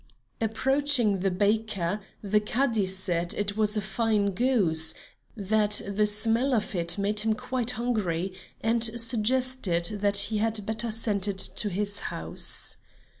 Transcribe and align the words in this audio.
Approaching 0.41 1.19
the 1.19 1.29
baker, 1.29 1.99
the 2.23 2.39
Cadi 2.39 2.87
said 2.87 3.35
it 3.35 3.55
was 3.55 3.77
a 3.77 3.81
fine 3.81 4.31
goose; 4.31 4.95
that 5.37 5.79
the 5.87 6.07
smell 6.07 6.55
of 6.55 6.73
it 6.73 6.97
made 6.97 7.19
him 7.19 7.35
quite 7.35 7.69
hungry, 7.77 8.33
and 8.61 8.83
suggested 8.99 9.85
that 10.01 10.17
he 10.17 10.39
had 10.39 10.65
better 10.65 10.89
send 10.89 11.27
it 11.27 11.37
to 11.37 11.69
his 11.69 11.99
house. 11.99 12.77